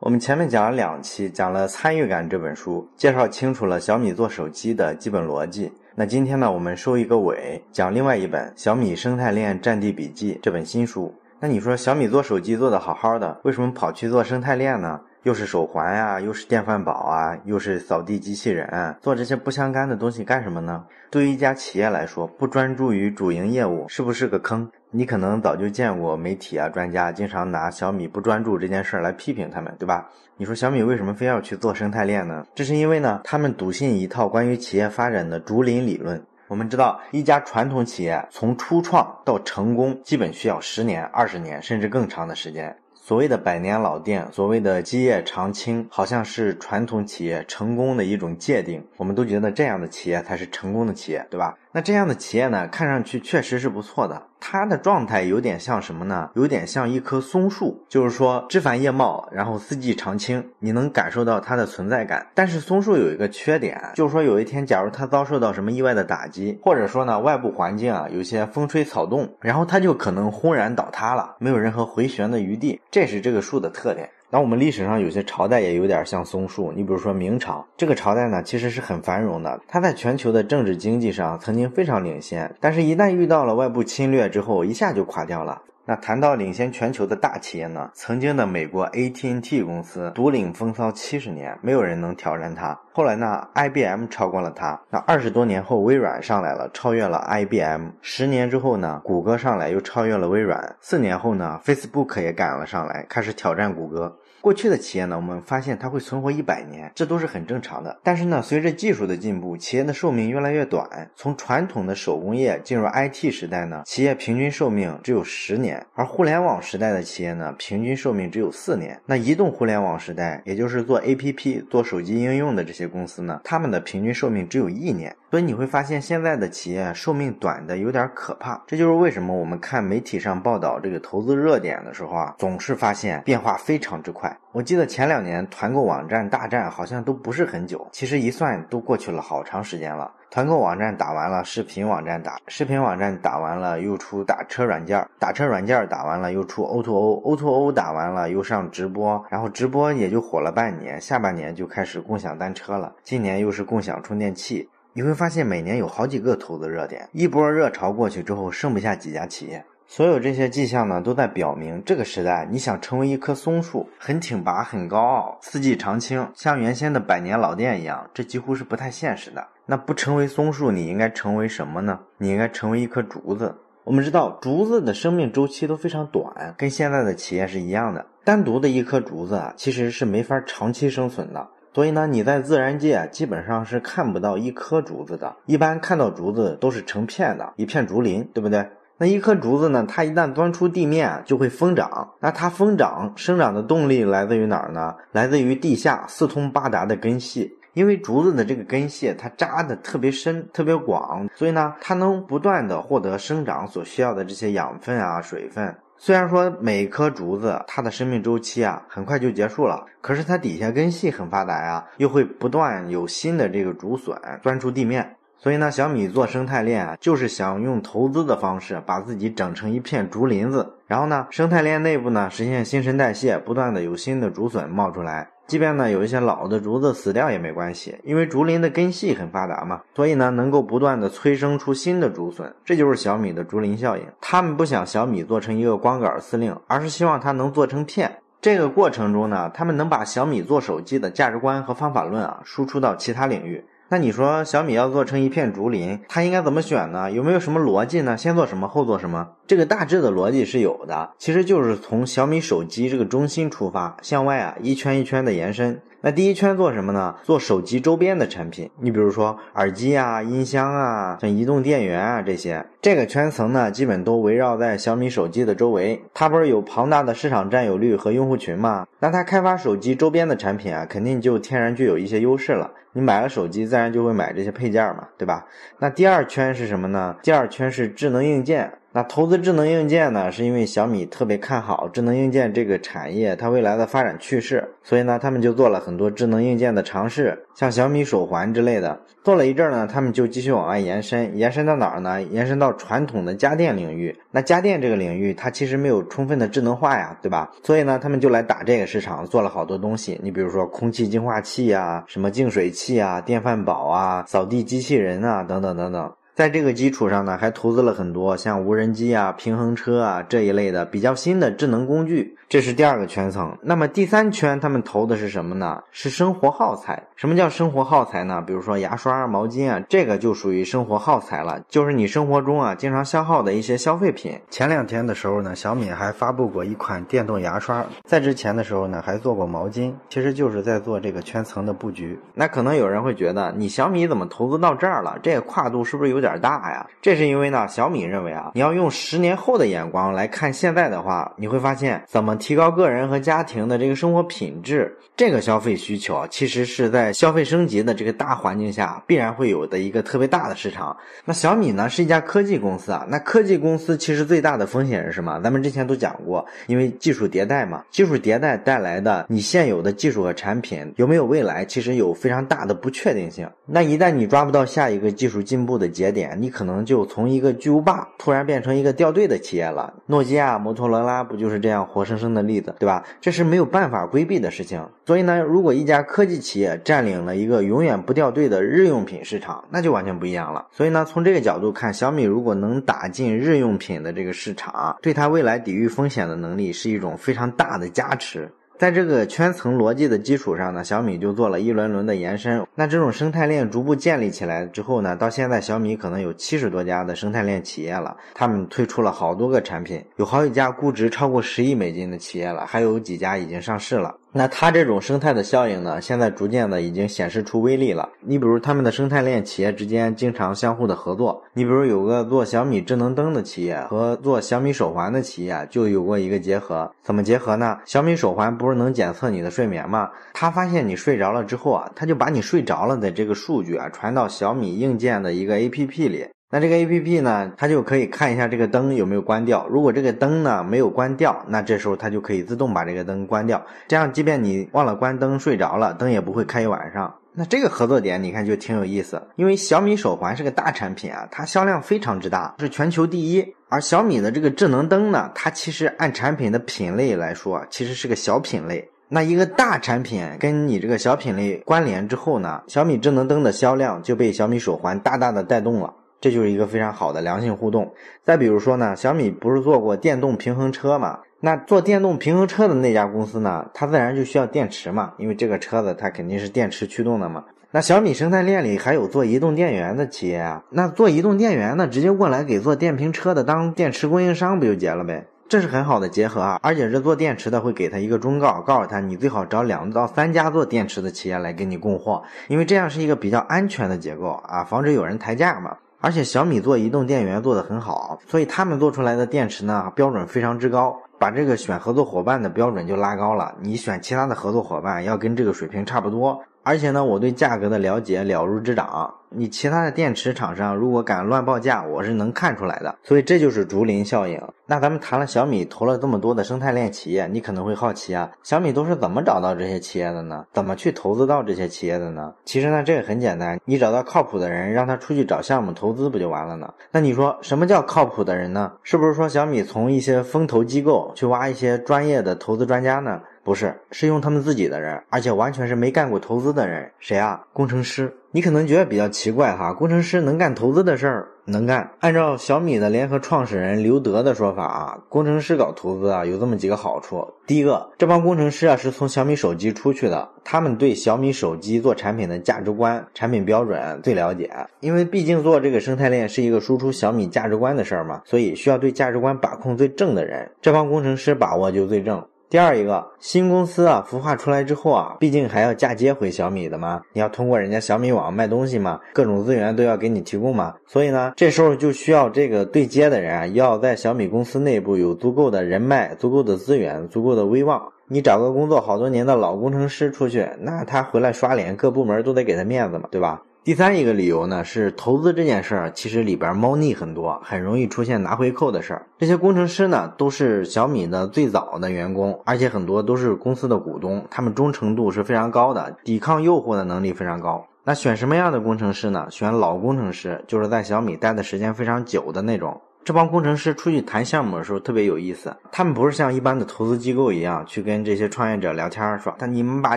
[0.00, 5.70] 我们前面讲了两期，讲了《参与感》这本书，介绍清楚了小米做手机的基本逻辑。
[5.94, 11.14] 那今天呢，我们收一个尾，讲另外一本《小米生态链战地笔记》这本新书。
[11.38, 14.98] 那你说小米做手机做得好好的，为什么跑去做生态链呢？
[15.24, 20.82] 又是手环呀，又是电饭煲啊，又是扫地机器人，做这些不相干的东西干什么呢？
[21.10, 24.70] 对于一家企业来说，不专注于主营业务，是不是个坑？
[24.92, 30.10] 你可能早就见过媒体啊、专家经常拿小米不专注这件事儿来批评他们，对吧？
[30.36, 32.44] 你说小米为什么非要去做生态链呢？
[32.56, 36.20] 这是因为呢，他们笃信一套关于企业发展的竹林理论。
[36.48, 42.76] 我们知道，一家传统企业从初创到成功，基本需要十年、二十年，甚至更长的时间。
[42.92, 48.84] 所谓的百年老店，所谓的基业长青，好像是传统企业成功的一种界定。
[48.96, 51.56] 我们都觉得这样的企业才是成功的企业，对吧？
[51.72, 54.20] 那这样的企业呢，看上去确实是不错的。
[54.40, 56.30] 它的状态有点像什么呢？
[56.34, 62.26] 有点像一棵松树，就是说枝繁叶茂，然后四季常青，你能感受到它的存在感。
[62.34, 72.80] 但是松树有一个缺点，就是说有一天假如它遭受到什么意外的打击，或者说呢外部环境啊有些风吹草动，然后它就可能轰然倒塌了，没有任何回旋的余地。
[72.90, 74.10] 这是这个树的特点。
[74.32, 85.60] 那我们历史上有些朝代也有点像松树，你比如说明朝这个朝代呢，其实是很繁荣的，它在全球的政治经济上曾经非常领先，但是一旦遇到了外部侵略之后，一下就垮掉了。
[85.90, 92.78] 那谈到领先全球的大企业呢，曾经的美国 AT&T 公司独领风骚七十年，没有人能挑战它。
[92.92, 94.80] 后来呢，IBM 超过了它。
[94.88, 97.88] 那二十多年后，微软上来了，超越了 IBM。
[98.02, 100.76] 十年之后呢，谷歌上来又超越了微软。
[100.80, 104.16] 四年后呢，Facebook 也赶了上来，开始挑战谷歌。
[104.40, 107.98] 过去的企业呢，我们发现它会存活一百年，这都是很正常的。
[108.02, 111.10] 但是呢，随着技术的进步，企业的寿命越来越短。
[111.14, 118.98] 从传统的手工业进入 IT 时代呢，企业平均寿命只有十年；而互联网时代的企业呢，平均寿命只有四年。
[119.04, 125.14] 那移动互联网时代，也就是做 APP、做手机应用的这些公司呢，他们的平均寿命只有一年。
[125.30, 128.60] 所以你会发现，现在的企业寿命短的有点可怕。
[128.66, 134.36] 这就是为什么我们看媒体上报道这个投资热点的时候啊，总是发现变化非常之快。
[134.50, 140.10] 我记得前两年团购网站大战好像都不是很久，其实一算都过去了好长时间了。
[140.32, 154.68] 团购网站打完了，视频网站打，视频网站打完了，又出打车软件，打车软件打完了，又出 O to O，O to O 打完了，又上直播，然后直播也就火了半年，下半年就开始共享单车了，今年又是共享充电器。
[155.00, 159.64] 你会发现每年有好几个投资热点，一波热潮过去之后，剩不下几家企业。
[159.86, 169.42] 所有这些迹象呢，都在表明这个时代，你想成为一棵松树，很挺拔、很高傲、四季常青，像原先的百年老店一样，这几乎是不太现实的。
[169.64, 171.98] 那不成为松树，你应该成为什么呢？
[172.18, 173.56] 你应该成为一棵竹子。
[173.84, 178.04] 我们知道，竹子的生命周期都非常短，跟现在的企业是一样的。
[178.22, 181.48] 单独的一棵竹子啊，其实是没法长期生存的。
[181.72, 188.68] 所以呢，你在自然界基本上是看不到一棵竹子的，一般看到竹子都是成片的，一片竹林，对不对？
[188.98, 189.86] 那一棵竹子呢？
[189.88, 192.10] 它一旦钻出地面，就会疯长。
[192.20, 194.94] 那它疯长生长的动力来自于哪儿呢？
[195.12, 197.56] 来自于地下四通八达的根系。
[197.72, 205.74] 因为竹子的这个根系它扎的特别深、特别广，所以呢，它能不断的获得生长所需要的这些养分啊、水分。
[206.02, 215.14] 虽然说每棵竹子它的生命周期啊很快就结束了，可是它底下根系很发达呀，又会不断有新的这个竹笋钻出地面。
[215.36, 225.28] 所以呢，小米做生态链啊，就是想用投资的方式把自己整成一片竹林子，然后呢，生态链内部呢实现新陈代谢，不断的有新的竹笋冒出来。
[225.50, 232.54] 即便呢有一些老的竹子死掉也没关系，因为竹林的根系很发达嘛，所以呢能够不断的催生出新的竹笋。
[232.64, 234.04] 这就是小米的竹林效应。
[234.20, 238.18] 他们不想小米做成一个光杆司令，而是希望它能做成片。
[238.40, 243.64] 这个过程中呢，他们能把小米做手机的价值观和方法论啊输出到其他领域。
[243.92, 247.10] 那你说小米要做成一片竹林，它应该怎么选呢？
[247.10, 248.16] 有没有什么逻辑呢？
[248.16, 249.30] 先做什么，后做什么？
[249.48, 255.82] 这个大致的逻辑是有的，其实就是从小米手机这个中心出发，向外啊一圈一圈的延伸。
[256.02, 257.14] 那第一圈做什么呢？
[257.22, 262.64] 做手机周边的产品，你比如说耳机啊、音箱啊、像移动电源啊这些。
[262.80, 266.02] 这个圈层呢，基本都围绕在小米手机的周围。
[266.14, 268.86] 它不是有庞大的市场占有率和用户群吗？
[269.00, 272.70] 那它开发手机周边的产品啊，肯定就天然具有一些优势了。
[272.92, 275.46] 你买了手机，自然就会买这些配件嘛，对吧？
[275.78, 277.14] 那第二圈是什么呢？
[277.22, 278.72] 第二圈是智能硬件。
[278.92, 289.00] 那投资智能硬件呢，是因为小米特别看好智能硬件这个产业它未来的发展趋势，所以呢，他们就做了很多智能硬件的尝试，像小米手环之类的。
[289.22, 292.20] 做了一阵呢，他们就继续往外延伸，延伸到哪儿呢？
[292.22, 294.16] 延伸到传统的家电领域。
[294.32, 297.48] 那家电这个领域，它其实没有充分的智能化呀，对吧？
[297.62, 300.18] 所以呢，他们就来打这个市场，做了好多东西。
[300.22, 306.12] 你比如说空气净化器啊，什么净水器啊，电饭煲啊，扫地机器人啊，等等等等。
[306.34, 312.36] 在这个基础上呢，还投资了很多像无人机啊、平衡车啊这一类的比较新的智能工具。
[312.48, 313.56] 这是第二个圈层。
[313.62, 315.80] 那么第三圈他们投的是什么呢？
[315.92, 317.00] 是生活耗材。
[317.14, 318.42] 什么叫生活耗材呢？
[318.44, 324.36] 比如说牙刷、毛巾啊，这个就属于生活耗材了，就是你生活中啊经常消耗的一些消费品。
[324.50, 327.86] 前两天的时候呢，小米还发布过一款电动牙刷。
[328.04, 332.18] 在之前的时候呢，还做过毛巾，其实就是在做这个圈层的布局。
[332.34, 335.16] 那可能有人会觉得，你小米怎么投资到这儿了？
[335.22, 336.86] 这个跨度是不是有有点大呀？
[337.00, 342.36] 这是因为呢，小米认为啊，你要用十年后的眼光来看现在的话，你会发现怎么。
[342.40, 350.96] 提高个人和家庭的这个生活品质，这个消费需求其实是在消费升级的这个大环境下必然会有的一个特别大的市场。
[351.26, 355.38] 那小米呢是一家科技公司啊，那科技公司其实最大的风险是什么？
[355.44, 363.46] 咱们之前都讲过，因为技术迭代嘛，技术迭代带来的你现有的技术和产品有没有未来，其实有非常大的不确定性。
[363.66, 369.92] 那一旦你抓不到下一个技术进步的节点，你可能就从一个巨无霸突然变成一个掉队的企业了。
[370.06, 372.30] 诺基亚、摩托罗拉不就是这样活生生？
[372.30, 373.04] 的例子，对吧？
[373.20, 374.88] 这是没有办法规避的事情。
[375.04, 380.68] 所以呢，如果一家科技企业占领了一个永远不掉队的日用品市场，那就完全不一样了。
[380.70, 388.48] 所以呢，从这个角度看，小米如果能打进日用品的这个市场，对它未来抵御风险的能力是一种非常大的加持。
[388.80, 392.66] 在这个圈层逻辑的基础上呢，小米就做了一轮轮的延伸。
[392.74, 404.16] 那这种生态链逐步建立起来之后呢，到现在小米可能有七十多家的生态链企业了，他们推出了好多个产品，有好几家估值超过十亿美金的企业了，还有几家已经上市了。
[404.32, 408.08] 那它这种生态的效应呢，现在逐渐的已经显示出威力了。
[408.20, 411.42] 你比如他们的生态链企业之间经常相互的合作。
[411.52, 416.88] 你比如有个做小米智能灯的企业和做小米手环的企业就有过一个结合。
[417.02, 417.76] 怎么结合呢？
[417.84, 420.08] 小米手环不是能检测你的睡眠吗？
[420.32, 426.26] 它发现你睡着了之后啊，它就把你睡着了的这个数据啊传到小米硬件的一个 APP 里。
[426.52, 429.68] 那这个 A P P 呢，它就可以看一下这个灯有没有关掉。
[429.70, 433.64] 如果这个灯呢没有关掉，那这时候它就可以自动把这个灯关掉。
[433.86, 437.14] 这样，即便你忘了关灯睡着了，灯也不会开一晚上。
[437.34, 443.54] 那这个合作点你看就挺有意思，因为小米手环是个大产品啊，它销量非常之大，是全球第一。
[443.68, 448.90] 而小米的这个智能灯呢，它其实按产品的品类来说，其实是个小品类。
[449.08, 455.94] 那一个大产品跟你这个小品类关联之后呢，小米智能灯的销量就被小米手环大大的带动了。
[456.20, 457.92] 这就是一个非常好的良性互动。
[458.22, 461.20] 再比如说呢，小米不是做过电动平衡车嘛？
[461.40, 467.44] 那做电动平衡车的那家公司呢，它自然就需要电池嘛，因为这个车子它肯定是电池驱动的嘛。
[467.70, 475.26] 那小米生态链里还有做移动电源的企业啊，那做移动电源的直接过来给做电瓶车的当电池供应商不就结了呗？
[475.48, 476.60] 这是很好的结合啊！
[476.62, 485.76] 而且是做电池的会给他一个忠告，告诉他你最好找两到三家做电池的企业来给你供货，因为这样是一个比较安全的结构啊，防止有人抬价嘛。
[486.00, 493.54] 而且小米做移动电源做得很好，所以他们做出来的电池呢标准非常之高，把这个选合作伙伴的标准就拉高了。
[493.60, 496.42] 你选其他的合作伙伴要跟这个水平差不多。
[496.62, 499.14] 而且呢，我对价格的了解了如指掌。
[499.32, 502.96] 你其他的电池厂商如果敢乱报价，我是能看出来的。
[503.02, 504.40] 所以这就是竹林效应。
[504.66, 510.44] 那咱们谈了小米投了这么多的生态链企业，你可能会好奇啊，小米都是怎么找到这些企业的呢？
[510.52, 512.32] 怎么去投资到这些企业的呢？
[512.44, 516.72] 其实呢，这个很简单，你找到靠谱的人，让他出去找项目投资不就完了呢？
[516.90, 518.72] 那你说什么叫靠谱的人呢？
[518.82, 523.20] 是不是说小米从一些风投机构去挖一些专业的投资专家呢？
[523.42, 526.90] 不是，是用他们自己的人，而且完全是没干过投资的人。
[526.98, 527.40] 谁啊？
[527.52, 528.12] 工程师。
[528.32, 531.26] 你可能觉得比较奇怪哈，工程师能干投资的事儿？
[531.46, 531.90] 能干。
[531.98, 537.26] 按照小米的联合创始人刘德的说法啊，工程师搞投资啊，有这么几个好处。
[537.44, 544.48] 第一个，这帮工程师啊是从小米手机出去的，他们对小米手机做产品的价值观、产品标准最了解。
[544.78, 552.24] 因为毕竟做这个生态链是一个输出小米价值观的事儿嘛，所以需要对价值观把控最正的人，这帮工程师把握就最正。
[552.50, 567.80] 第二一个新公司啊，孵化出来之后啊，毕竟还要嫁接回小米的嘛，你要通过人家小米网卖东西嘛，各种资源都要给你提供嘛，所以呢，这时候就需要这个对接的人啊，要在小米公司内部有足够的人脉、足够的资源、足够的威望。
[568.08, 573.40] 你找个工作好多年的老工程师出去，那他回来刷脸，各部门都得给他面子嘛，对吧？
[573.62, 579.06] 第三一个理由呢是投资这件事儿，其实里边猫腻很多，很容易出现拿回扣的事儿。
[579.18, 587.66] 这些工程师呢都是小米的最早的员工，而且很多都是公司的股东，他们忠诚度是非常高的，抵抗诱惑的能力非常高。
[587.84, 589.26] 那选什么样的工程师呢？
[589.30, 592.80] 选老工程师，就是在小米待的时间非常久的那种。
[593.02, 599.96] 这帮工程师出去谈项目的时候特别有意思，他们不是像一般的投资机构一样去跟这些创业者聊天，说他你们把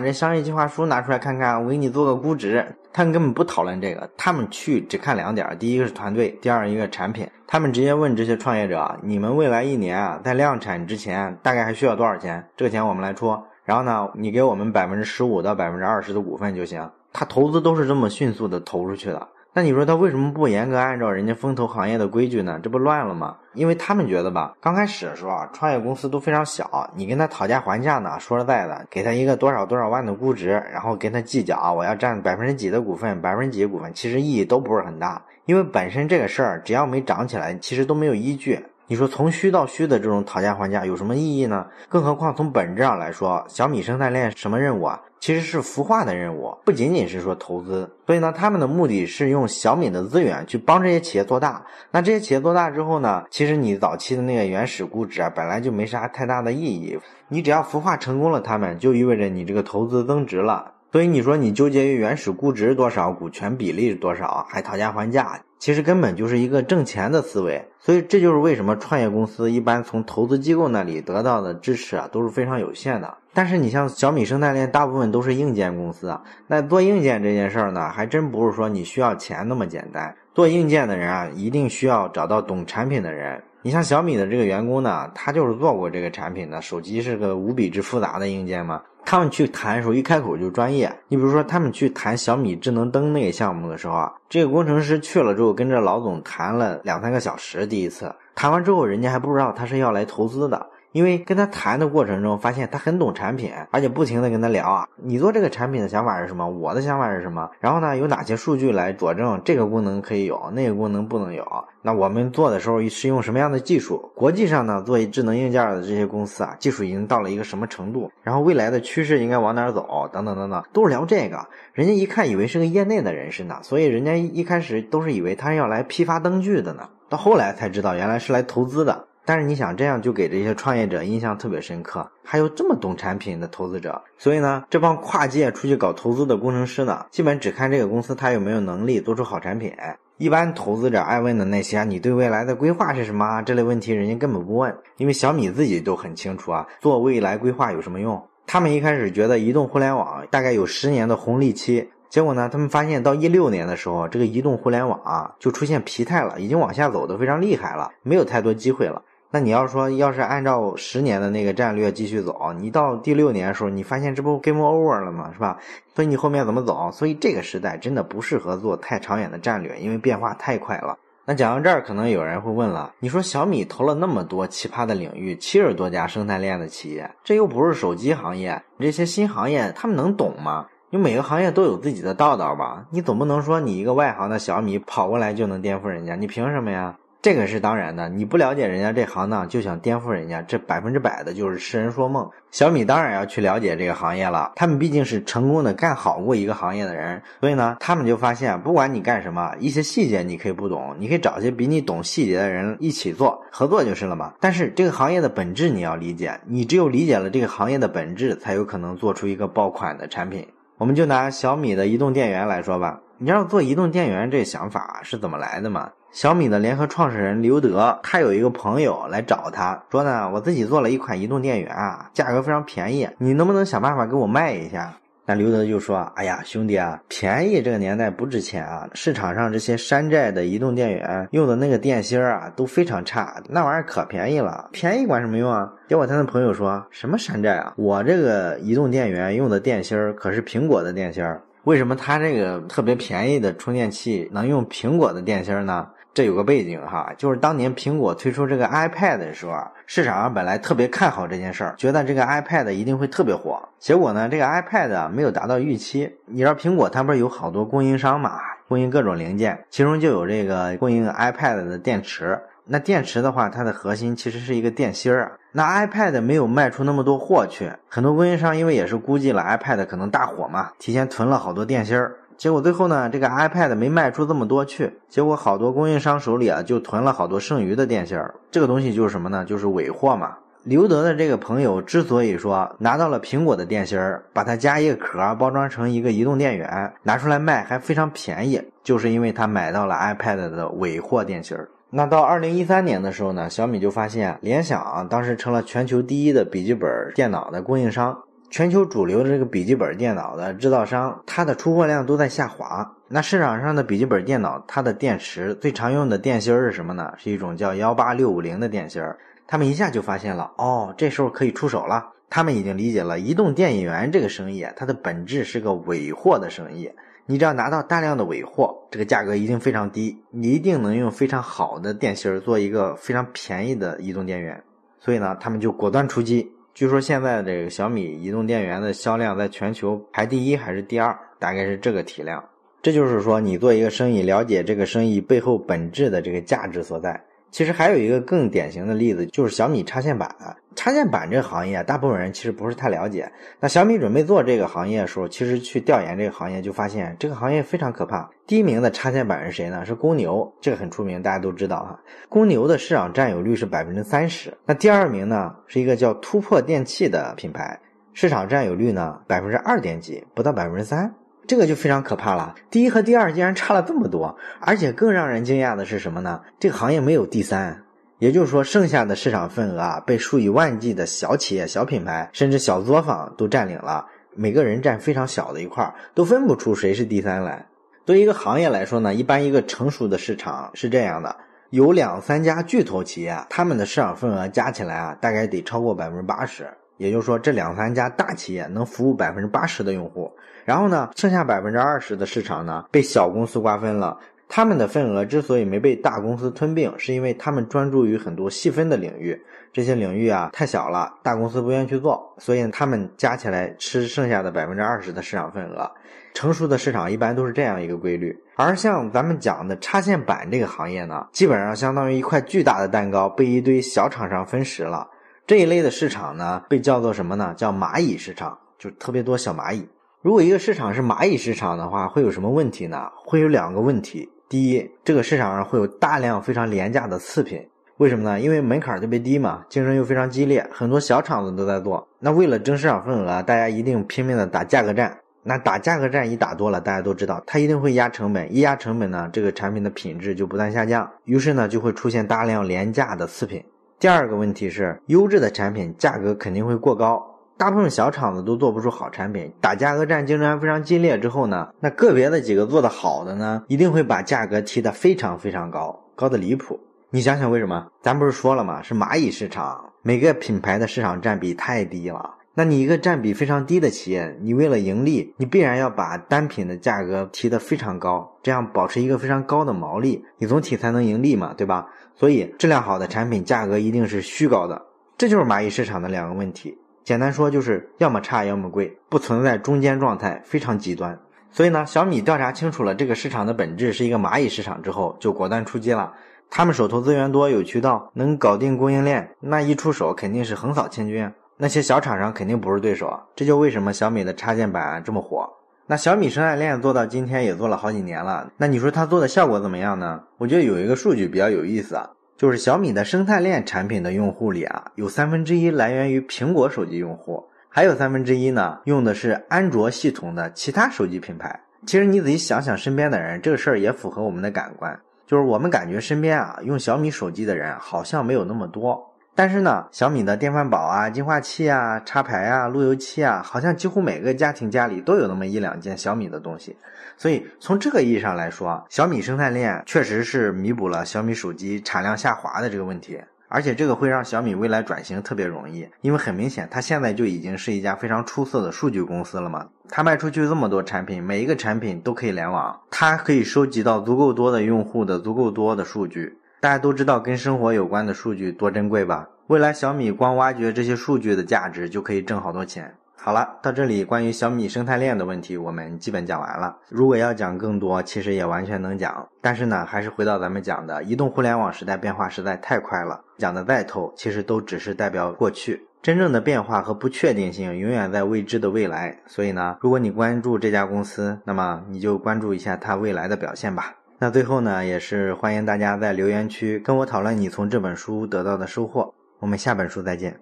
[0.00, 2.64] 这商业计划书拿出来看看，我给你做个估值。
[2.92, 7.28] 他们根本不讨论这个，他们去只看两点：第一个是团队，第二一个产品。
[7.46, 12.44] 他们直接问这些创业者：你们未来一年啊，在量产之前大概还需要多少钱？
[12.56, 13.36] 这个钱我们来出。
[13.64, 16.88] 然后呢，你给我们百分之十五到百分之二十的股份就行。
[17.12, 19.28] 他投资都是这么迅速的投出去的。
[19.56, 22.58] 那你说他为什么不严格按照人家风投行业的规矩呢？
[22.60, 23.36] 这不乱了吗？
[23.52, 38.58] 因为他们觉得吧，刚开始的时候啊，创业公司都非常小，你跟他讨价还价呢，说实在的，给他一个多少多少万的估值，然后跟他计较啊我要占百分之几的股份，百分之几的股份，其实意义都不是很大，因为本身这个事儿只要没涨起来，其实都没有依据。
[38.86, 41.66] 你说从虚到虚的这种讨价还价有什么意义呢？
[41.88, 45.00] 更何况从本质上来说，小米生态链什么任务啊？
[45.18, 47.90] 其实是孵化的任务，不仅仅是说投资。
[48.06, 51.64] 所以呢，他们的目的是用小米的资源去帮这些企业做大。
[51.92, 56.98] 那这些企业做大之后呢，其实你早期的那个原始估值啊，本来就没啥太大的意义。
[57.28, 60.73] 你只要孵化成功了，他们就意味着你这个投资增值了。
[60.94, 67.68] 所以你说你纠结于原始估值多少、股权比例多少，还讨价还价，其实根本就是一个挣钱的思维。
[67.80, 73.12] 所以这就是为什么创业公司一般从投资机构那里得到的支持啊都是非常有限的。
[73.32, 80.14] 但是你像小米生态链，大部分都是硬件公司啊，那做硬件这件事儿呢，还真不是说你需要钱那么简单。
[80.32, 83.42] 做硬件的人啊，一定需要找到懂产品的人。
[83.62, 86.62] 你像小米的这个员工呢，他就是做过这个产品的。
[86.62, 88.80] 手机是个无比之复杂的硬件嘛。
[89.04, 90.92] 他们去谈的时候，一开口就专业。
[91.08, 97.66] 你比如说，他们去谈小米智能灯那个项目的时候啊，这个工程师去了之后，跟这老总谈了两三个小时。
[97.66, 100.66] 第一次谈完之后，人家还不知道他是要来投资的。
[100.94, 106.48] 因为跟他谈的过程中，发现他很懂产品，而且不停的跟他聊啊，你做这个产品的想法是什么？
[106.48, 107.50] 我的想法是什么？
[107.58, 111.44] 然后呢，有哪些数据来佐证这个功能可以有，那个功能不能有？
[111.82, 114.08] 那我们做的时候是用什么样的技术？
[114.14, 118.08] 国际上呢，做智能硬件的这些公司啊，技术已经到了一个什么程度？
[118.22, 120.08] 然后未来的趋势应该往哪走？
[120.12, 121.44] 等等等等，都是聊这个。
[121.72, 129.08] 人家一看以为是个业内的人士呢，所以人家一开始都是以为他是要来批发灯具的呢，到后来才知道原来是来投资的。
[129.24, 139.72] 但是你想这样就给这些创业者印象特别深刻，还有这么懂产品的投资者，所以呢，这帮跨界出去搞投资的工程师呢，基本只看这个公司它有没有能力做出好产品。
[140.18, 148.22] 一般投资者爱问的那些，你对未来的规划是什么这类问题，人家根本不问，因为小米自己都很清楚啊，做未来规划有什么用？
[148.46, 159.02] 他们一开始觉得移动互联网大概有十年的红利期，结果呢，他们发现到一六年的时候，这个移动互联网啊就出现疲态了，已经往下走的非常厉害了，没有太多机会了。
[159.34, 165.32] 那你要说，要是按照十年的那个战略继续走，你到第六年的时候，你发现这不 game over 了吗？
[165.32, 165.58] 是吧？
[165.92, 166.88] 所以你后面怎么走？
[166.92, 170.96] 所以这个时代真的不适合做太长远的战略，因为变化太快了。
[171.24, 180.66] 那讲到这儿，可能有人会问了：你说小米投了那么多奇葩的领域，七十多家生态链的企业，这又不是手机行业，你这些新行业他们能懂吗？
[180.90, 182.86] 你每个行业都有自己的道道吧？
[182.90, 186.14] 你总不能说你一个外行的小米跑过来就能颠覆人家？
[186.14, 186.94] 你凭什么呀？
[187.24, 192.28] 这个是当然的，你不了解人家这行当就想颠覆人家，这百分之百的就是痴人说梦。
[192.50, 204.34] 小米当然要去了解这个行业了，他们毕竟是成功的干好过一个行业的人，所以呢，他们就发现，不管你干什么，一些细节你可以不懂，你可以找些比你懂细节的人一起做，合作就是了嘛。
[204.38, 210.46] 但是这个行业的本质你要理解，你只有理解了这个行业的本质，才有可能做出一个爆款的产品。
[210.76, 215.90] 我们就拿小米的移动电源来说吧，你知道做移动电源这想法是怎么来的吗？
[216.14, 224.96] 小米的联合创始人刘德，他有一个朋友来找他说呢，我自己做了一款移动电源啊，价格非常便宜，你能不能想办法给我卖一下？
[225.26, 235.68] 那刘德就说，哎呀，兄弟啊，便宜这个年代不值钱啊，市场上这些山寨的移动电源用的那个电芯啊都非常差，那玩意儿可便宜了，便宜管什么用啊？
[235.88, 237.74] 结果他的朋友说什么山寨啊？
[237.76, 241.24] 我这个移动电源用的电芯可是苹果的电芯，
[241.64, 245.88] 为什么他这个特别便宜的充电器能用苹果的电芯呢？
[246.14, 253.60] 这有个背景哈，就是当年苹果推出这个 iPad 的时候啊，市场上本来特别看好这件事儿，觉得这个 iPad 一定会特别火。
[253.80, 256.08] 结果呢，这个 iPad 没有达到预期。
[256.26, 262.40] 你知道苹果它不是有好多供应商嘛，供应各种零件，其中就有这个供应 iPad 的电池。
[262.66, 265.32] 那电池的话，它的核心其实是一个电芯儿啊。
[265.52, 272.16] 那 iPad 没有卖出那么多货去，很多供应商因为也是估计了 iPad 可能大火嘛，提前囤了好多电芯儿。
[272.36, 278.34] 结果最后呢，这个 iPad 没卖出这么多去，结果好多供应商手里啊就囤了好多剩余的电芯儿。
[278.50, 279.44] 这个东西就是什么呢？
[279.44, 280.36] 就是尾货嘛。
[280.64, 291.68] 刘德的这个朋友之所以说拿到了苹果的电芯儿，把它加一个壳，包装成一个移动电源，拿出来卖还非常便宜，就是因为他买到了 iPad 的尾货电芯儿。
[291.90, 298.18] 那到二零一三年的时候呢，小米就发现联想当时成了全球第一的笔记本电脑的供应商，
[298.54, 302.88] 全球主流的这个笔记本电脑的制造商，它的出货量都在下滑。
[303.08, 307.12] 那市场上的笔记本电脑，它的电池最常用的电芯是什么呢？
[307.18, 309.18] 是一种叫幺八六五零的电芯儿。
[309.48, 312.12] 他们一下就发现了，哦，这时候可以出手了。
[312.30, 316.88] 他们已经理解了移动电源源这个生意，它的本质是个尾货的生意。
[317.26, 324.62] 你只要拿到大量的尾货，这个价格一定非常低，你一定能用非常好的电芯儿做一个非常便宜的移动电源。
[325.00, 326.52] 所以呢，他们就果断出击。
[326.74, 332.44] 据说现在这个小米移动电源的销量在全球排第一还是第二，大概是这个体量。
[332.82, 337.22] 这就是说，你做一个生意，了解这个生意背后本质的这个价值所在。
[337.52, 340.28] 其实还有一个更典型的例子，就是小米插线板。
[340.74, 343.30] 插线板这个行业，大部分人其实不是太了解。
[343.60, 348.28] 那小米准备做这个行业的时候，其实去调研这个行业，就发现这个行业非常可怕。
[348.46, 349.84] 第一名的插线板是谁呢？
[349.84, 352.00] 是公牛，这个很出名，大家都知道哈。
[352.28, 354.52] 公牛的市场占有率是百分之三十。
[354.66, 357.80] 那第二名呢，是一个叫突破电器的品牌，
[358.12, 361.14] 市场占有率呢百分之二点几，不到百分之三。
[361.46, 366.40] 这个就非常可怕了，第一和第二竟然差了这么多，而且更让人惊讶的是什么呢？
[366.58, 367.83] 这个行业没有第三，
[368.18, 377.66] 也就是说，剩下的市场份额啊，被数以万计的小企业、小品牌，甚至小作坊都占领了，每个人占非常小的一块，都分不出谁是第三来。
[378.04, 381.36] 对于一个行业来说呢，一般一个成熟的市场是这样的，
[381.70, 386.68] 有两三家巨头企业，他们的市场份额加起来啊，大概得超过百分之八十。
[386.96, 390.30] 也就是说，这两三家大企业能服务百分之八十的用户，
[390.64, 394.16] 然后呢，剩下百分之二十的市场呢被小公司瓜分了。
[394.48, 399.40] 他们的份额之所以没被大公司吞并，是因为他们专注于很多细分的领域，
[399.72, 405.90] 这些领域啊太小了，大公司不愿意去做，所以他们加起来吃剩下的百分之二十的市场份额。
[406.34, 408.36] 成熟的市场一般都是这样一个规律。
[408.56, 415.08] 而像咱们讲的插线板这个行业呢，基本上相当于一块巨大的蛋糕被一堆小厂商分食了。
[415.46, 417.54] 这一类的市场呢，被叫做什么呢？
[417.56, 419.86] 叫蚂蚁市场，就特别多小蚂蚁。
[420.22, 423.10] 如果一个市场是蚂蚁市场的话，会有什么问题呢？
[423.14, 424.28] 会有两个问题。
[424.54, 427.60] 第一，这个市场上会有大量非常廉价的次品，
[427.96, 428.38] 为什么呢？
[428.38, 432.06] 因为门槛特别低嘛，竞争又非常激烈，很多小厂子都在做。
[432.20, 435.18] 那为了争市场份额，大家一定拼命的打价格战。
[435.42, 443.60] 那打价格战一打多了，大家都知道，它一定会压成本，一压成本呢，这个产品的品质就不断下降，于是呢，就会出现大量廉价的次品。
[443.98, 456.78] 第二个问题是，优质的产品价格肯定会过高，大部分小厂子都做不出好产品，打价格战竞争非常激烈之后呢，那个别的几个做的好的呢，一定会把价格提得非常非常高，高的离谱。
[457.10, 457.86] 你想想为什么？
[458.02, 458.82] 咱不是说了吗？
[458.82, 462.34] 是蚂蚁市场，每个品牌的市场占比太低了。
[462.56, 471.86] 那你一个占比非常低的企业，你为了盈利，你必然要把单品的价格提得非常高，这样保持一个非常高的毛利，你总体才能盈利嘛，对吧？
[472.14, 474.82] 所以，质量好的产品价格一定是虚高的，
[475.18, 476.78] 这就是蚂蚁市场的两个问题。
[477.04, 481.18] 简单说，就是要么差，要么贵，不存在中间状态，非常极端。
[481.50, 486.14] 所以呢，小米调查清楚了这个市场的本质是一个蚂蚁市场之后，就果断出击了。
[486.50, 493.20] 他们手头资源多，有渠道，能搞定供应链，那一出手肯定是横扫千军，那些小厂商肯定不是对手。
[493.36, 495.48] 这就为什么小米的插件板这么火。
[495.86, 500.22] 那小米生态链做到今天也做了好几年了，那你说它做的效果怎么样呢？
[500.38, 511.60] 我觉得有一个数据比较有意思啊，就是小米的生态链产品的用户里啊，有三分之一来源于苹果手机用户，还有三分之一呢用的是安卓系统的其他手机品牌。
[511.86, 519.13] 其实你仔细想想，身边的人这个事儿也符合我们的感官，就是我们感觉身边啊用小米手机的人好像没有那么多。
[519.34, 526.76] 但是呢，小米的电饭煲啊、净化器啊、插排啊、路由器啊，好像几乎每个家庭家里都有那么一两件小米的东西。
[527.16, 533.20] 所以从这个意义上来说，小米生态链确实是弥补了小米手机产量下滑的这个问题。
[533.46, 539.68] 而且这个会让小米未来转型特别容易，因为很明显，它现在就已经是一家非常出色的数据公司了嘛。
[539.88, 546.36] 它卖出去这么多产品，每一个产品都可以联网，它可以收集到足够多的用户的足够多的数据。
[546.64, 549.28] 大家都知道，跟生活有关的数据多珍贵吧？
[549.48, 552.94] 未来小米光挖掘这些数据的价值，就可以挣好多钱。
[553.18, 556.78] 好了，到这里关于小米生态链的问题，我们基本讲完了。
[556.88, 559.28] 如果要讲更多，其实也完全能讲。
[559.42, 565.86] 但是呢，还是回到咱们讲的，移动互联网时代变化实在太快了，讲的再透，其实都只是代表过去。
[566.00, 569.18] 真正的变化和不确定性永远在未知的未来。
[569.26, 573.96] 所以呢，如果你关注这家公司，那么你就关注一下它未来的表现吧。
[574.18, 579.12] 那最后呢，也是欢迎大家在留言区跟我讨论你从这本书得到的收获。
[579.40, 580.40] 我们下本书再见。